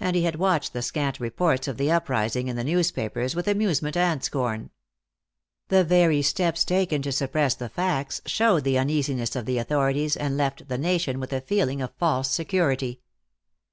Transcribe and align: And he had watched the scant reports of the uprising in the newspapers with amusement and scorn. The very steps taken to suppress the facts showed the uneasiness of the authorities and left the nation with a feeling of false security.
And 0.00 0.16
he 0.16 0.24
had 0.24 0.34
watched 0.40 0.72
the 0.72 0.82
scant 0.82 1.20
reports 1.20 1.68
of 1.68 1.76
the 1.76 1.88
uprising 1.88 2.48
in 2.48 2.56
the 2.56 2.64
newspapers 2.64 3.36
with 3.36 3.46
amusement 3.46 3.96
and 3.96 4.20
scorn. 4.24 4.70
The 5.68 5.84
very 5.84 6.20
steps 6.20 6.64
taken 6.64 7.00
to 7.02 7.12
suppress 7.12 7.54
the 7.54 7.68
facts 7.68 8.22
showed 8.26 8.64
the 8.64 8.76
uneasiness 8.76 9.36
of 9.36 9.46
the 9.46 9.58
authorities 9.58 10.16
and 10.16 10.36
left 10.36 10.66
the 10.66 10.78
nation 10.78 11.20
with 11.20 11.32
a 11.32 11.40
feeling 11.40 11.80
of 11.80 11.94
false 11.96 12.28
security. 12.32 13.02